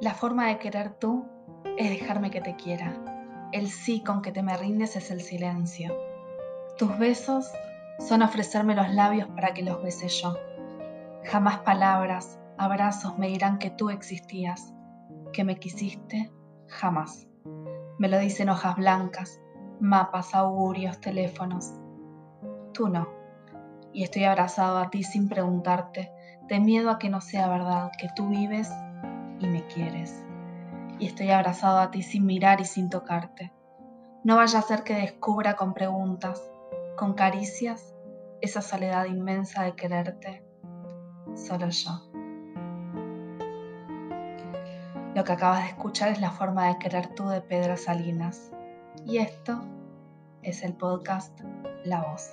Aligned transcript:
La 0.00 0.14
forma 0.14 0.46
de 0.46 0.58
querer 0.58 0.94
tú 0.94 1.26
es 1.76 1.90
dejarme 1.90 2.30
que 2.30 2.40
te 2.40 2.56
quiera. 2.56 3.02
El 3.52 3.68
sí 3.68 4.02
con 4.02 4.22
que 4.22 4.32
te 4.32 4.42
me 4.42 4.56
rindes 4.56 4.94
es 4.96 5.10
el 5.10 5.20
silencio. 5.20 5.96
Tus 6.76 6.96
besos 6.98 7.50
son 7.98 8.22
ofrecerme 8.22 8.74
los 8.74 8.90
labios 8.90 9.28
para 9.28 9.54
que 9.54 9.62
los 9.62 9.82
bese 9.82 10.08
yo. 10.08 10.36
Jamás 11.24 11.58
palabras, 11.58 12.38
abrazos 12.56 13.18
me 13.18 13.28
dirán 13.28 13.58
que 13.58 13.70
tú 13.70 13.90
existías, 13.90 14.72
que 15.32 15.44
me 15.44 15.58
quisiste, 15.58 16.32
jamás. 16.68 17.26
Me 17.98 18.08
lo 18.08 18.18
dicen 18.18 18.48
hojas 18.48 18.76
blancas, 18.76 19.40
mapas, 19.80 20.34
augurios, 20.34 21.00
teléfonos. 21.00 21.72
Tú 22.72 22.88
no. 22.88 23.08
Y 23.92 24.04
estoy 24.04 24.24
abrazado 24.24 24.78
a 24.78 24.90
ti 24.90 25.02
sin 25.02 25.28
preguntarte, 25.28 26.12
de 26.46 26.60
miedo 26.60 26.90
a 26.90 26.98
que 26.98 27.08
no 27.08 27.20
sea 27.20 27.48
verdad, 27.48 27.90
que 27.98 28.08
tú 28.14 28.28
vives 28.28 28.70
y 29.38 29.46
me 29.46 29.66
quieres. 29.66 30.24
Y 30.98 31.06
estoy 31.06 31.30
abrazado 31.30 31.78
a 31.78 31.90
ti 31.90 32.02
sin 32.02 32.26
mirar 32.26 32.60
y 32.60 32.64
sin 32.64 32.90
tocarte. 32.90 33.52
No 34.24 34.36
vaya 34.36 34.58
a 34.58 34.62
ser 34.62 34.82
que 34.82 34.94
descubra 34.94 35.54
con 35.54 35.74
preguntas, 35.74 36.50
con 36.96 37.14
caricias, 37.14 37.94
esa 38.40 38.62
soledad 38.62 39.06
inmensa 39.06 39.62
de 39.62 39.74
quererte, 39.74 40.44
solo 41.34 41.68
yo. 41.68 42.08
Lo 45.14 45.24
que 45.24 45.32
acabas 45.32 45.64
de 45.64 45.70
escuchar 45.70 46.10
es 46.10 46.20
la 46.20 46.30
forma 46.30 46.68
de 46.68 46.78
querer 46.78 47.14
tú 47.14 47.28
de 47.28 47.40
Pedro 47.40 47.76
Salinas. 47.76 48.52
Y 49.04 49.18
esto 49.18 49.60
es 50.42 50.62
el 50.62 50.74
podcast 50.74 51.40
La 51.84 52.02
Voz. 52.02 52.30